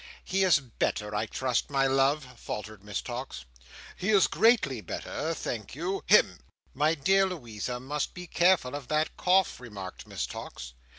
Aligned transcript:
"He 0.25 0.43
is 0.43 0.59
better, 0.59 1.13
I 1.13 1.27
trust, 1.27 1.69
my 1.69 1.85
love," 1.85 2.23
faltered 2.39 2.83
Miss 2.83 3.03
Tox. 3.03 3.45
"He 3.95 4.09
is 4.09 4.25
greatly 4.25 4.81
better, 4.81 5.31
thank 5.35 5.75
you. 5.75 6.03
Hem!" 6.09 6.39
"My 6.73 6.95
dear 6.95 7.27
Louisa 7.27 7.79
must 7.79 8.15
be 8.15 8.25
careful 8.25 8.73
of 8.73 8.87
that 8.87 9.15
cough" 9.15 9.59
remarked 9.59 10.07
Miss 10.07 10.25
Tox. 10.25 10.73